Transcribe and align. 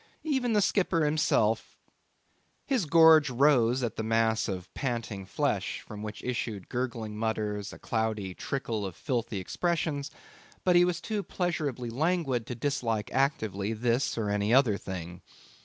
Even 0.23 0.53
the 0.53 0.63
skipper 0.63 1.05
himself... 1.05 1.77
His 2.65 2.87
gorge 2.87 3.29
rose 3.29 3.83
at 3.83 3.97
the 3.97 4.03
mass 4.03 4.47
of 4.47 4.73
panting 4.73 5.27
flesh 5.27 5.81
from 5.81 6.01
which 6.01 6.23
issued 6.23 6.69
gurgling 6.69 7.15
mutters, 7.15 7.71
a 7.71 7.77
cloudy 7.77 8.33
trickle 8.33 8.83
of 8.83 8.95
filthy 8.95 9.37
expressions; 9.37 10.09
but 10.63 10.75
he 10.75 10.85
was 10.85 11.01
too 11.01 11.21
pleasurably 11.21 11.91
languid 11.91 12.47
to 12.47 12.55
dislike 12.55 13.13
actively 13.13 13.73
this 13.73 14.17
or 14.17 14.31
any 14.31 14.51
other 14.51 14.75
thing. 14.75 15.21